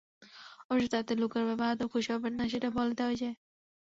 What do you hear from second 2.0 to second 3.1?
হবেন না, সেটি বলে